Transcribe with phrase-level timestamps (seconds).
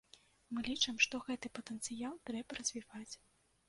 [0.53, 3.09] Мы лічым, што гэты патэнцыял трэба развіваць.